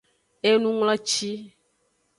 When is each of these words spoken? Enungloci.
Enungloci. 0.49 1.29